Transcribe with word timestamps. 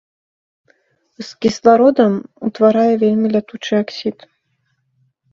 З 1.17 1.25
кіслародам 1.45 2.13
утварае 2.47 2.93
вельмі 3.03 3.27
лятучы 3.35 3.73
аксід. 3.83 4.17